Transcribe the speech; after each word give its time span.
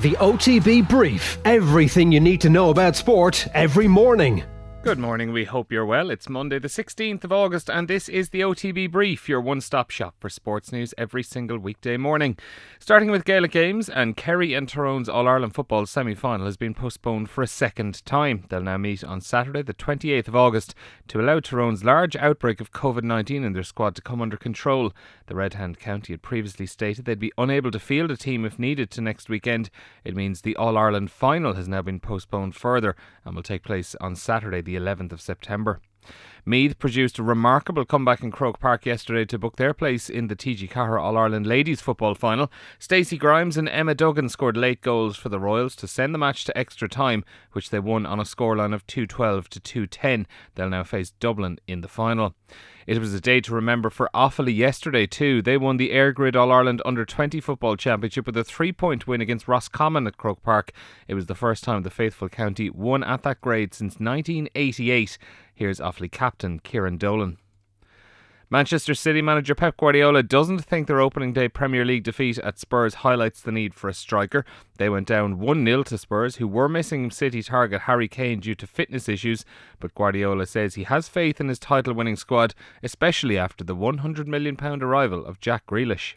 The 0.00 0.12
OTB 0.12 0.88
Brief. 0.88 1.38
Everything 1.44 2.12
you 2.12 2.20
need 2.20 2.40
to 2.42 2.48
know 2.48 2.70
about 2.70 2.94
sport 2.94 3.48
every 3.52 3.88
morning. 3.88 4.44
Good 4.80 5.00
morning, 5.00 5.32
we 5.32 5.44
hope 5.44 5.72
you're 5.72 5.84
well. 5.84 6.08
It's 6.08 6.28
Monday, 6.28 6.60
the 6.60 6.68
16th 6.68 7.24
of 7.24 7.32
August, 7.32 7.68
and 7.68 7.88
this 7.88 8.08
is 8.08 8.28
the 8.28 8.42
OTB 8.42 8.92
Brief, 8.92 9.28
your 9.28 9.40
one 9.40 9.60
stop 9.60 9.90
shop 9.90 10.14
for 10.20 10.30
sports 10.30 10.70
news 10.70 10.94
every 10.96 11.24
single 11.24 11.58
weekday 11.58 11.96
morning. 11.96 12.38
Starting 12.78 13.10
with 13.10 13.24
Gaelic 13.24 13.50
Games, 13.50 13.88
and 13.88 14.16
Kerry 14.16 14.54
and 14.54 14.68
Tyrone's 14.68 15.08
All 15.08 15.26
Ireland 15.26 15.56
football 15.56 15.84
semi 15.84 16.14
final 16.14 16.46
has 16.46 16.56
been 16.56 16.74
postponed 16.74 17.28
for 17.28 17.42
a 17.42 17.48
second 17.48 18.06
time. 18.06 18.44
They'll 18.48 18.62
now 18.62 18.78
meet 18.78 19.02
on 19.02 19.20
Saturday, 19.20 19.62
the 19.62 19.74
28th 19.74 20.28
of 20.28 20.36
August, 20.36 20.76
to 21.08 21.20
allow 21.20 21.40
Tyrone's 21.40 21.84
large 21.84 22.14
outbreak 22.14 22.60
of 22.60 22.70
COVID 22.70 23.02
19 23.02 23.42
in 23.42 23.54
their 23.54 23.64
squad 23.64 23.96
to 23.96 24.02
come 24.02 24.22
under 24.22 24.36
control. 24.36 24.92
The 25.26 25.34
Red 25.34 25.54
Hand 25.54 25.80
County 25.80 26.12
had 26.12 26.22
previously 26.22 26.66
stated 26.66 27.04
they'd 27.04 27.18
be 27.18 27.32
unable 27.36 27.72
to 27.72 27.80
field 27.80 28.12
a 28.12 28.16
team 28.16 28.44
if 28.44 28.60
needed 28.60 28.92
to 28.92 29.00
next 29.00 29.28
weekend. 29.28 29.70
It 30.04 30.14
means 30.14 30.42
the 30.42 30.56
All 30.56 30.78
Ireland 30.78 31.10
final 31.10 31.54
has 31.54 31.66
now 31.66 31.82
been 31.82 31.98
postponed 31.98 32.54
further 32.54 32.94
and 33.24 33.34
will 33.34 33.42
take 33.42 33.64
place 33.64 33.96
on 34.00 34.14
Saturday, 34.14 34.62
the 34.68 34.76
11th 34.76 35.12
of 35.12 35.20
September. 35.22 35.80
Meath 36.44 36.78
produced 36.78 37.18
a 37.18 37.22
remarkable 37.22 37.84
comeback 37.84 38.22
in 38.22 38.30
Croke 38.30 38.60
Park 38.60 38.86
yesterday 38.86 39.24
to 39.26 39.38
book 39.38 39.56
their 39.56 39.74
place 39.74 40.08
in 40.08 40.28
the 40.28 40.36
TG 40.36 40.68
Ceathair 40.68 41.00
All 41.00 41.16
Ireland 41.16 41.46
Ladies 41.46 41.80
Football 41.80 42.14
Final. 42.14 42.50
Stacey 42.78 43.16
Grimes 43.16 43.56
and 43.56 43.68
Emma 43.68 43.94
Duggan 43.94 44.28
scored 44.28 44.56
late 44.56 44.80
goals 44.80 45.16
for 45.16 45.28
the 45.28 45.40
Royals 45.40 45.76
to 45.76 45.88
send 45.88 46.14
the 46.14 46.18
match 46.18 46.44
to 46.44 46.56
extra 46.56 46.88
time, 46.88 47.24
which 47.52 47.70
they 47.70 47.78
won 47.78 48.06
on 48.06 48.20
a 48.20 48.24
scoreline 48.24 48.74
of 48.74 48.86
212 48.86 49.48
to 49.50 49.60
210. 49.60 50.26
They'll 50.54 50.70
now 50.70 50.84
face 50.84 51.10
Dublin 51.18 51.58
in 51.66 51.80
the 51.80 51.88
final. 51.88 52.34
It 52.88 52.98
was 53.00 53.12
a 53.12 53.20
day 53.20 53.42
to 53.42 53.54
remember 53.54 53.90
for 53.90 54.08
Offaly 54.14 54.56
yesterday 54.56 55.06
too. 55.06 55.42
They 55.42 55.58
won 55.58 55.76
the 55.76 55.90
EirGrid 55.90 56.34
All 56.34 56.50
Ireland 56.50 56.80
Under 56.86 57.04
20 57.04 57.38
Football 57.38 57.76
Championship 57.76 58.24
with 58.24 58.34
a 58.38 58.44
three-point 58.44 59.06
win 59.06 59.20
against 59.20 59.46
Roscommon 59.46 60.06
at 60.06 60.16
Croke 60.16 60.42
Park. 60.42 60.72
It 61.06 61.12
was 61.12 61.26
the 61.26 61.34
first 61.34 61.64
time 61.64 61.82
the 61.82 61.90
faithful 61.90 62.30
county 62.30 62.70
won 62.70 63.04
at 63.04 63.24
that 63.24 63.42
grade 63.42 63.74
since 63.74 64.00
1988. 64.00 65.18
Here's 65.54 65.80
Offaly 65.80 66.10
captain 66.10 66.37
Kieran 66.62 66.98
Dolan. 66.98 67.38
Manchester 68.50 68.94
City 68.94 69.20
manager 69.20 69.54
Pep 69.54 69.76
Guardiola 69.76 70.22
doesn't 70.22 70.60
think 70.60 70.86
their 70.86 71.02
opening 71.02 71.34
day 71.34 71.50
Premier 71.50 71.84
League 71.84 72.04
defeat 72.04 72.38
at 72.38 72.58
Spurs 72.58 72.94
highlights 72.94 73.42
the 73.42 73.52
need 73.52 73.74
for 73.74 73.88
a 73.88 73.94
striker. 73.94 74.42
They 74.78 74.88
went 74.88 75.06
down 75.06 75.38
1 75.38 75.66
0 75.66 75.82
to 75.82 75.98
Spurs, 75.98 76.36
who 76.36 76.48
were 76.48 76.66
missing 76.66 77.10
City 77.10 77.42
target 77.42 77.82
Harry 77.82 78.08
Kane 78.08 78.40
due 78.40 78.54
to 78.54 78.66
fitness 78.66 79.06
issues. 79.06 79.44
But 79.80 79.94
Guardiola 79.94 80.46
says 80.46 80.76
he 80.76 80.84
has 80.84 81.10
faith 81.10 81.42
in 81.42 81.48
his 81.48 81.58
title 81.58 81.92
winning 81.92 82.16
squad, 82.16 82.54
especially 82.82 83.36
after 83.36 83.64
the 83.64 83.76
£100 83.76 84.26
million 84.26 84.56
arrival 84.58 85.26
of 85.26 85.40
Jack 85.40 85.66
Grealish. 85.66 86.14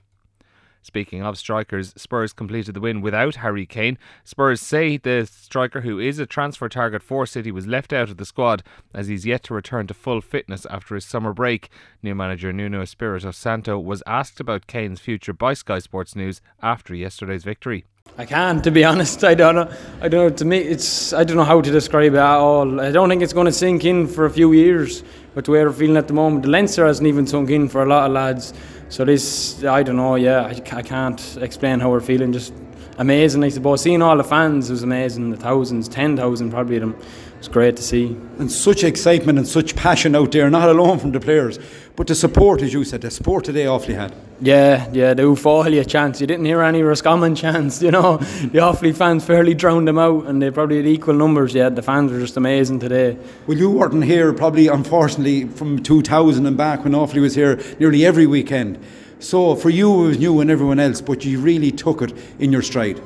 Speaking 0.82 1.22
of 1.22 1.38
strikers, 1.38 1.94
Spurs 1.96 2.34
completed 2.34 2.74
the 2.74 2.82
win 2.82 3.02
without 3.02 3.36
Harry 3.36 3.66
Kane. 3.66 3.98
Spurs 4.24 4.62
say 4.62 4.98
the 4.98 5.28
striker, 5.30 5.82
who 5.82 6.00
is 6.00 6.18
a 6.20 6.26
transfer 6.26 6.68
target 6.68 7.04
for 7.04 7.26
City, 7.26 7.52
was 7.52 7.68
left 7.68 7.94
out 7.94 8.10
of 8.10 8.18
the 8.18 8.26
squad 8.26 8.64
as 8.94 9.08
he's 9.08 9.26
yet 9.26 9.44
to 9.44 9.54
return 9.54 9.88
to 9.88 9.94
full 9.94 10.22
fitness 10.22 10.66
after 10.66 10.96
his 10.96 11.06
summer 11.06 11.34
break. 11.34 11.70
New 12.02 12.16
manager 12.16 12.52
Nuno 12.52 12.82
Espirito 12.82 13.32
Santo 13.32 13.78
was 13.78 14.02
asked 14.08 14.40
about 14.40 14.68
Kane's 14.68 15.00
future 15.00 15.34
by 15.34 15.54
Sky 15.54 15.80
Sports 15.80 16.16
News 16.16 16.42
after 16.62 16.96
yesterday's 16.96 17.44
victory. 17.44 17.86
I 18.18 18.26
can't, 18.26 18.64
to 18.64 18.72
be 18.72 18.84
honest. 18.92 19.24
I 19.24 19.36
don't 19.36 19.56
know. 19.56 19.72
I 20.02 20.08
don't 20.08 20.30
know. 20.30 20.36
To 20.36 20.46
me, 20.46 20.58
it's 20.58 21.14
I 21.14 21.24
don't 21.24 21.38
know 21.38 21.44
how 21.44 21.62
to 21.62 21.72
describe 21.72 22.14
it 22.14 22.18
at 22.18 22.38
all. 22.38 22.82
I 22.82 22.92
don't 22.92 23.10
think 23.10 23.22
it's 23.22 23.34
going 23.34 23.46
to 23.46 23.52
sink 23.52 23.86
in 23.86 24.08
for 24.08 24.26
a 24.26 24.30
few 24.32 24.52
years. 24.54 25.04
But 25.34 25.46
the 25.46 25.52
way 25.52 25.64
we're 25.64 25.72
feeling 25.72 25.96
at 25.96 26.08
the 26.08 26.14
moment, 26.14 26.44
the 26.44 26.50
Leinster 26.50 26.86
hasn't 26.86 27.08
even 27.08 27.26
sunk 27.26 27.50
in 27.50 27.70
for 27.70 27.84
a 27.84 27.86
lot 27.86 28.08
of 28.08 28.12
lads. 28.12 28.54
So 28.92 29.06
this, 29.06 29.64
I 29.64 29.84
don't 29.84 29.96
know. 29.96 30.16
Yeah, 30.16 30.42
I, 30.42 30.50
I 30.50 30.82
can't 30.82 31.38
explain 31.38 31.80
how 31.80 31.90
we're 31.90 32.02
feeling. 32.02 32.34
Just 32.34 32.54
amazing, 32.98 33.44
I 33.44 33.50
suppose. 33.50 33.82
Seeing 33.82 34.02
all 34.02 34.18
the 34.18 34.24
fans 34.24 34.70
was 34.70 34.84
amazing. 34.84 35.32
The 35.32 35.38
thousands, 35.38 35.88
ten 35.88 36.16
thousand 36.16 36.52
probably 36.52 36.78
of 36.78 36.82
them. 36.82 36.96
It's 37.40 37.48
great 37.48 37.76
to 37.78 37.82
see. 37.82 38.16
And 38.38 38.52
such 38.52 38.84
excitement 38.84 39.40
and 39.40 39.48
such 39.48 39.76
passion 39.76 40.16
out 40.16 40.32
there, 40.32 40.48
not 40.52 40.70
alone 40.70 41.00
from 41.00 41.12
the 41.12 41.20
players, 41.20 41.58
but 41.96 42.06
the 42.06 42.14
support, 42.14 42.62
as 42.62 42.72
you 42.72 42.84
said, 42.84 43.02
the 43.02 43.10
support 43.10 43.46
today 43.46 43.66
awfully 43.66 43.96
had. 43.96 44.14
Yeah, 44.40 44.88
yeah, 44.94 45.16
the 45.16 45.24
Ufalia 45.24 45.88
chants. 45.88 46.22
You 46.22 46.28
didn't 46.28 46.46
hear 46.46 46.62
any 46.62 46.84
Roscommon 46.84 47.36
chants, 47.42 47.82
you 47.82 47.90
know. 47.90 48.18
The 48.18 48.60
Offaly 48.60 48.96
fans 48.96 49.26
fairly 49.26 49.56
drowned 49.56 49.88
them 49.88 49.98
out, 49.98 50.28
and 50.28 50.40
they 50.40 50.52
probably 50.52 50.78
had 50.78 50.86
equal 50.86 51.16
numbers. 51.16 51.56
Yeah, 51.56 51.70
the 51.70 51.82
fans 51.82 52.12
were 52.12 52.20
just 52.20 52.38
amazing 52.38 52.80
today. 52.80 53.18
Well, 53.48 53.58
you 53.58 53.72
weren't 53.72 54.04
here, 54.04 54.34
probably, 54.34 54.68
unfortunately, 54.68 55.46
from 55.46 55.82
2000 55.82 56.46
and 56.46 56.56
back 56.56 56.84
when 56.84 56.94
Offaly 56.94 57.22
was 57.22 57.34
here 57.34 57.60
nearly 57.80 58.06
every 58.06 58.28
weekend. 58.28 58.78
So 59.22 59.56
for 59.56 59.70
you, 59.70 60.06
it 60.06 60.08
was 60.08 60.18
new 60.18 60.40
and 60.40 60.50
everyone 60.50 60.80
else, 60.80 61.00
but 61.00 61.24
you 61.24 61.40
really 61.40 61.72
took 61.72 62.02
it 62.02 62.12
in 62.40 62.52
your 62.52 62.64
stride. 62.64 63.00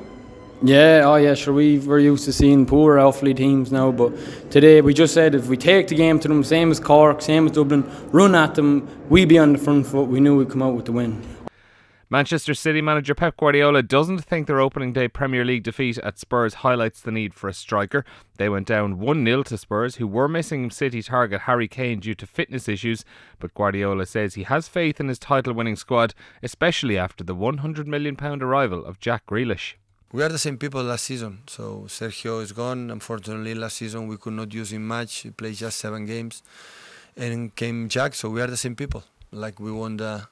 Yeah, 0.64 1.04
oh 1.04 1.18
yeah, 1.18 1.34
sure. 1.34 1.54
We 1.54 1.80
we're 1.80 2.00
used 2.00 2.24
to 2.26 2.34
seeing 2.34 2.66
poor 2.66 2.96
Offaly 2.96 3.36
teams 3.36 3.70
now, 3.70 3.92
but 3.92 4.14
today 4.50 4.80
we 4.80 4.94
just 4.94 5.14
said 5.14 5.36
if 5.36 5.48
we 5.48 5.58
take 5.58 5.90
the 5.90 5.96
game 5.96 6.18
to 6.22 6.30
them, 6.30 6.42
same 6.46 6.72
as 6.72 6.80
Cork, 6.80 7.22
same 7.22 7.48
as 7.48 7.52
Dublin, 7.52 7.84
run 8.14 8.34
at 8.34 8.56
them, 8.56 8.88
we 9.10 9.26
be 9.26 9.38
on 9.38 9.52
the 9.52 9.60
front 9.60 9.88
foot. 9.88 10.08
We 10.08 10.22
knew 10.22 10.38
we'd 10.38 10.50
come 10.50 10.62
out 10.62 10.74
with 10.74 10.86
the 10.86 10.94
win. 10.94 11.22
Manchester 12.08 12.54
City 12.54 12.84
manager 12.84 13.16
Pep 13.16 13.36
Guardiola 13.36 13.82
doesn't 13.82 14.20
think 14.20 14.46
their 14.46 14.60
opening 14.60 14.94
day 14.94 15.08
Premier 15.08 15.44
League 15.44 15.64
defeat 15.64 15.98
at 15.98 16.20
Spurs 16.20 16.56
highlights 16.56 17.02
the 17.02 17.12
need 17.12 17.34
for 17.34 17.48
a 17.48 17.54
striker. 17.54 18.06
They 18.38 18.48
went 18.48 18.68
down 18.68 19.00
1 19.00 19.26
0 19.26 19.42
to 19.44 19.58
Spurs, 19.58 19.96
who 19.96 20.06
were 20.06 20.28
missing 20.28 20.70
City 20.70 21.02
target 21.02 21.42
Harry 21.42 21.68
Kane 21.68 22.00
due 22.00 22.14
to 22.14 22.28
fitness 22.28 22.70
issues. 22.70 23.06
But 23.40 23.56
Guardiola 23.56 24.06
says 24.06 24.36
he 24.36 24.44
has 24.44 24.68
faith 24.68 25.00
in 25.00 25.08
his 25.08 25.18
title 25.18 25.54
winning 25.54 25.76
squad, 25.76 26.14
especially 26.44 26.96
after 26.96 27.24
the 27.24 27.36
£100 27.36 27.88
million 27.88 28.16
arrival 28.22 28.86
of 28.86 29.00
Jack 29.00 29.26
Grealish. 29.26 29.74
We 30.12 30.22
are 30.22 30.30
the 30.30 30.38
same 30.38 30.60
people 30.60 30.84
last 30.84 31.06
season. 31.06 31.40
So 31.48 31.86
Sergio 31.88 32.40
is 32.40 32.52
gone. 32.52 32.92
Unfortunately, 32.92 33.56
last 33.56 33.78
season 33.78 34.08
we 34.08 34.18
could 34.18 34.34
not 34.34 34.54
use 34.54 34.72
him 34.72 34.88
much. 34.88 35.22
He 35.22 35.32
played 35.32 35.56
just 35.56 35.80
seven 35.80 36.06
games, 36.06 36.44
and 37.18 37.56
came 37.56 37.90
Jack. 37.90 38.14
So 38.14 38.30
we 38.30 38.44
are 38.44 38.48
the 38.48 38.58
same 38.58 38.76
people. 38.76 39.04
Like 39.32 39.60
we 39.60 39.72
won 39.72 39.98
the 39.98 40.28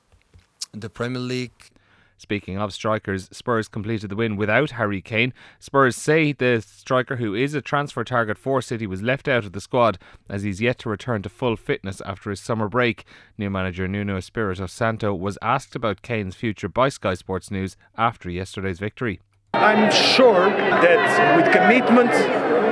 the 0.73 0.89
Premier 0.89 1.21
League. 1.21 1.69
Speaking 2.17 2.57
of 2.57 2.73
strikers, 2.73 3.27
Spurs 3.31 3.67
completed 3.67 4.09
the 4.09 4.15
win 4.15 4.37
without 4.37 4.71
Harry 4.71 5.01
Kane. 5.01 5.33
Spurs 5.59 5.95
say 5.95 6.31
the 6.31 6.63
striker, 6.65 7.17
who 7.17 7.35
is 7.35 7.53
a 7.53 7.61
transfer 7.61 8.03
target 8.03 8.37
for 8.37 8.61
City, 8.61 8.87
was 8.87 9.01
left 9.01 9.27
out 9.27 9.43
of 9.43 9.51
the 9.51 9.59
squad 9.59 9.97
as 10.29 10.43
he's 10.43 10.61
yet 10.61 10.79
to 10.79 10.89
return 10.89 11.21
to 11.23 11.29
full 11.29 11.57
fitness 11.57 12.01
after 12.05 12.29
his 12.29 12.39
summer 12.39 12.69
break. 12.69 13.03
New 13.37 13.49
manager 13.49 13.87
Nuno 13.87 14.15
Espirito 14.17 14.67
Santo 14.67 15.13
was 15.13 15.37
asked 15.41 15.75
about 15.75 16.01
Kane's 16.01 16.35
future 16.35 16.69
by 16.69 16.87
Sky 16.87 17.13
Sports 17.13 17.51
News 17.51 17.75
after 17.97 18.29
yesterday's 18.29 18.79
victory. 18.79 19.19
I'm 19.53 19.91
sure 19.91 20.49
that 20.49 21.35
with 21.35 21.51
commitment 21.51 22.11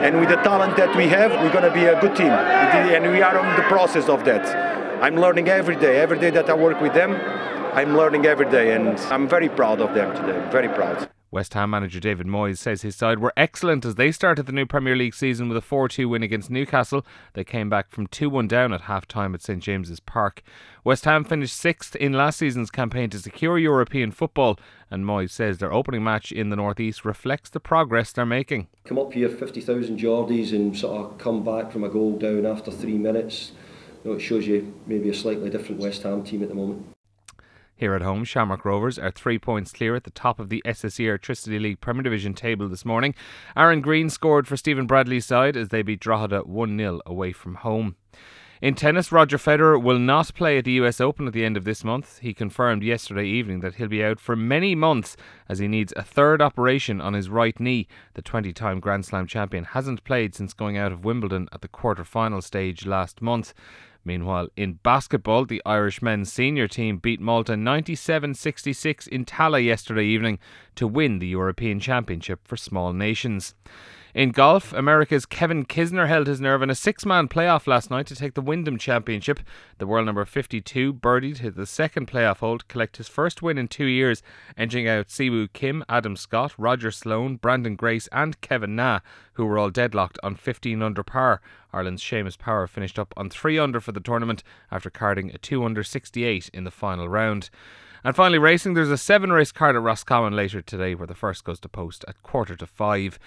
and 0.03 0.19
with 0.19 0.29
the 0.29 0.37
talent 0.37 0.77
that 0.77 0.95
we 0.95 1.07
have, 1.09 1.31
we're 1.31 1.51
going 1.51 1.65
to 1.65 1.73
be 1.73 1.85
a 1.85 1.99
good 1.99 2.15
team. 2.15 2.31
And 2.31 3.11
we 3.11 3.21
are 3.21 3.37
on 3.37 3.55
the 3.57 3.63
process 3.63 4.07
of 4.07 4.23
that. 4.25 5.01
I'm 5.03 5.15
learning 5.15 5.49
every 5.49 5.75
day. 5.75 5.99
Every 5.99 6.19
day 6.19 6.29
that 6.29 6.49
I 6.49 6.53
work 6.53 6.79
with 6.79 6.93
them, 6.93 7.13
I'm 7.73 7.95
learning 7.95 8.25
every 8.25 8.49
day. 8.49 8.75
And 8.75 8.99
I'm 8.99 9.27
very 9.27 9.49
proud 9.49 9.79
of 9.79 9.93
them 9.93 10.15
today. 10.15 10.49
Very 10.51 10.67
proud. 10.67 11.09
West 11.31 11.53
Ham 11.53 11.69
manager 11.69 12.01
David 12.01 12.27
Moyes 12.27 12.57
says 12.57 12.81
his 12.81 12.97
side 12.97 13.19
were 13.19 13.31
excellent 13.37 13.85
as 13.85 13.95
they 13.95 14.11
started 14.11 14.45
the 14.45 14.51
new 14.51 14.65
Premier 14.65 14.97
League 14.97 15.13
season 15.13 15.47
with 15.47 15.57
a 15.57 15.61
4 15.61 15.87
2 15.87 16.09
win 16.09 16.23
against 16.23 16.49
Newcastle. 16.49 17.05
They 17.33 17.45
came 17.45 17.69
back 17.69 17.89
from 17.89 18.07
2 18.07 18.29
1 18.29 18.49
down 18.49 18.73
at 18.73 18.81
half 18.81 19.07
time 19.07 19.33
at 19.33 19.41
St 19.41 19.63
James's 19.63 20.01
Park. 20.01 20.43
West 20.83 21.05
Ham 21.05 21.23
finished 21.23 21.55
sixth 21.55 21.95
in 21.95 22.11
last 22.11 22.39
season's 22.39 22.69
campaign 22.69 23.09
to 23.11 23.19
secure 23.19 23.57
European 23.57 24.11
football, 24.11 24.59
and 24.89 25.05
Moyes 25.05 25.29
says 25.29 25.59
their 25.59 25.71
opening 25.71 26.03
match 26.03 26.33
in 26.33 26.49
the 26.49 26.57
North 26.57 26.81
East 26.81 27.05
reflects 27.05 27.49
the 27.49 27.61
progress 27.61 28.11
they're 28.11 28.25
making. 28.25 28.67
Come 28.83 28.99
up 28.99 29.13
here, 29.13 29.29
50,000 29.29 29.97
Geordies, 29.97 30.51
and 30.51 30.77
sort 30.77 30.99
of 30.99 31.17
come 31.17 31.45
back 31.45 31.71
from 31.71 31.85
a 31.85 31.89
goal 31.89 32.17
down 32.17 32.45
after 32.45 32.71
three 32.71 32.97
minutes. 32.97 33.53
You 34.03 34.11
know, 34.11 34.17
it 34.17 34.19
shows 34.19 34.47
you 34.47 34.73
maybe 34.85 35.07
a 35.07 35.13
slightly 35.13 35.49
different 35.49 35.79
West 35.79 36.03
Ham 36.03 36.25
team 36.25 36.43
at 36.43 36.49
the 36.49 36.55
moment. 36.55 36.87
Here 37.81 37.95
at 37.95 38.03
home, 38.03 38.25
Shamrock 38.25 38.63
Rovers 38.63 38.99
are 38.99 39.09
three 39.09 39.39
points 39.39 39.71
clear 39.71 39.95
at 39.95 40.03
the 40.03 40.11
top 40.11 40.39
of 40.39 40.49
the 40.49 40.61
SSE 40.67 41.03
Airtricity 41.03 41.59
League 41.59 41.81
Premier 41.81 42.03
Division 42.03 42.35
table 42.35 42.69
this 42.69 42.85
morning. 42.85 43.15
Aaron 43.57 43.81
Green 43.81 44.07
scored 44.07 44.47
for 44.47 44.55
Stephen 44.55 44.85
Bradley's 44.85 45.25
side 45.25 45.57
as 45.57 45.69
they 45.69 45.81
beat 45.81 45.99
Drogheda 45.99 46.41
1 46.41 46.77
0 46.77 47.01
away 47.07 47.31
from 47.31 47.55
home. 47.55 47.95
In 48.61 48.75
tennis, 48.75 49.11
Roger 49.11 49.39
Federer 49.39 49.81
will 49.81 49.97
not 49.97 50.35
play 50.35 50.59
at 50.59 50.65
the 50.65 50.73
US 50.73 51.01
Open 51.01 51.25
at 51.25 51.33
the 51.33 51.43
end 51.43 51.57
of 51.57 51.63
this 51.63 51.83
month. 51.83 52.19
He 52.19 52.35
confirmed 52.35 52.83
yesterday 52.83 53.25
evening 53.25 53.61
that 53.61 53.73
he'll 53.73 53.87
be 53.87 54.03
out 54.03 54.19
for 54.19 54.35
many 54.35 54.75
months 54.75 55.17
as 55.49 55.57
he 55.57 55.67
needs 55.67 55.91
a 55.95 56.03
third 56.03 56.39
operation 56.39 57.01
on 57.01 57.15
his 57.15 57.31
right 57.31 57.59
knee. 57.59 57.87
The 58.13 58.21
20 58.21 58.53
time 58.53 58.79
Grand 58.79 59.05
Slam 59.05 59.25
champion 59.25 59.63
hasn't 59.63 60.03
played 60.03 60.35
since 60.35 60.53
going 60.53 60.77
out 60.77 60.91
of 60.91 61.03
Wimbledon 61.03 61.49
at 61.51 61.61
the 61.61 61.67
quarter 61.67 62.03
final 62.03 62.43
stage 62.43 62.85
last 62.85 63.23
month. 63.23 63.55
Meanwhile, 64.03 64.49
in 64.55 64.73
basketball, 64.83 65.45
the 65.45 65.61
Irish 65.65 66.01
men's 66.01 66.31
senior 66.31 66.67
team 66.67 66.97
beat 66.97 67.19
Malta 67.19 67.55
97 67.55 68.33
66 68.33 69.07
in 69.07 69.25
Tallaght 69.25 69.63
yesterday 69.63 70.05
evening 70.05 70.39
to 70.75 70.87
win 70.87 71.19
the 71.19 71.27
European 71.27 71.79
Championship 71.79 72.47
for 72.47 72.57
small 72.57 72.93
nations. 72.93 73.53
In 74.13 74.31
golf, 74.31 74.73
America's 74.73 75.25
Kevin 75.25 75.65
Kisner 75.65 76.09
held 76.09 76.27
his 76.27 76.41
nerve 76.41 76.61
in 76.61 76.69
a 76.69 76.75
six 76.75 77.05
man 77.05 77.29
playoff 77.29 77.65
last 77.65 77.89
night 77.89 78.07
to 78.07 78.15
take 78.15 78.33
the 78.33 78.41
Wyndham 78.41 78.77
Championship. 78.77 79.39
The 79.77 79.87
world 79.87 80.05
number 80.05 80.25
52 80.25 80.93
birdied 80.93 81.37
hit 81.37 81.55
the 81.55 81.65
second 81.65 82.07
playoff 82.07 82.39
hole 82.39 82.57
to 82.57 82.65
collect 82.65 82.97
his 82.97 83.07
first 83.07 83.41
win 83.41 83.57
in 83.57 83.69
two 83.69 83.85
years, 83.85 84.21
edging 84.57 84.85
out 84.85 85.07
Siwoo 85.07 85.47
Kim, 85.53 85.85
Adam 85.87 86.17
Scott, 86.17 86.53
Roger 86.57 86.91
Sloan, 86.91 87.37
Branden 87.37 87.77
Grace, 87.77 88.09
and 88.11 88.39
Kevin 88.41 88.75
Na, 88.75 88.99
who 89.35 89.45
were 89.45 89.57
all 89.57 89.69
deadlocked 89.69 90.19
on 90.21 90.35
15 90.35 90.81
under 90.81 91.03
par. 91.03 91.39
Ireland's 91.71 92.03
Seamus 92.03 92.37
Power 92.37 92.67
finished 92.67 92.99
up 92.99 93.13
on 93.15 93.29
3 93.29 93.57
under 93.59 93.79
for 93.79 93.93
the 93.93 94.01
tournament 94.01 94.43
after 94.69 94.89
carding 94.89 95.31
a 95.33 95.37
2 95.37 95.63
under 95.63 95.83
68 95.83 96.49
in 96.53 96.65
the 96.65 96.71
final 96.71 97.07
round. 97.07 97.49
And 98.03 98.15
finally, 98.15 98.39
racing, 98.39 98.73
there's 98.73 98.89
a 98.89 98.97
seven 98.97 99.31
race 99.31 99.51
card 99.51 99.75
at 99.75 99.81
Roscommon 99.83 100.35
later 100.35 100.59
today 100.61 100.95
where 100.95 101.05
the 101.05 101.13
first 101.13 101.43
goes 101.43 101.59
to 101.59 101.69
post 101.69 102.03
at 102.07 102.21
quarter 102.23 102.55
to 102.55 102.65
five. 102.65 103.19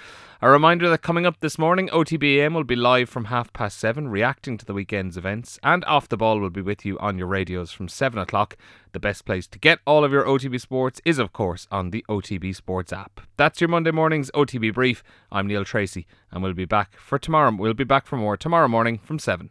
A 0.42 0.50
reminder 0.50 0.88
that 0.90 0.98
coming 0.98 1.26
up 1.26 1.38
this 1.38 1.58
morning, 1.58 1.88
OTBAM 1.90 2.54
will 2.54 2.64
be 2.64 2.74
live 2.74 3.08
from 3.08 3.26
half 3.26 3.52
past 3.52 3.78
seven, 3.78 4.08
reacting 4.08 4.58
to 4.58 4.64
the 4.64 4.74
weekend's 4.74 5.16
events, 5.16 5.60
and 5.62 5.84
Off 5.84 6.08
the 6.08 6.16
Ball 6.16 6.40
will 6.40 6.50
be 6.50 6.60
with 6.60 6.84
you 6.84 6.98
on 6.98 7.18
your 7.18 7.28
radios 7.28 7.70
from 7.70 7.88
seven 7.88 8.18
o'clock. 8.18 8.56
The 8.92 8.98
best 8.98 9.24
place 9.24 9.46
to 9.48 9.60
get 9.60 9.78
all 9.86 10.04
of 10.04 10.10
your 10.10 10.24
OTB 10.24 10.60
sports 10.60 11.00
is, 11.04 11.20
of 11.20 11.32
course, 11.32 11.68
on 11.70 11.90
the 11.90 12.04
OTB 12.08 12.54
Sports 12.56 12.92
app. 12.92 13.20
That's 13.36 13.60
your 13.60 13.68
Monday 13.68 13.92
morning's 13.92 14.32
OTB 14.32 14.74
brief. 14.74 15.04
I'm 15.30 15.46
Neil 15.46 15.64
Treacy, 15.64 16.06
and 16.32 16.42
we'll 16.42 16.52
be 16.52 16.64
back 16.64 16.96
for 16.98 17.18
tomorrow. 17.18 17.54
We'll 17.56 17.74
be 17.74 17.84
back 17.84 18.06
for 18.06 18.16
more 18.16 18.36
tomorrow 18.36 18.66
morning 18.66 18.98
from 18.98 19.20
seven. 19.20 19.50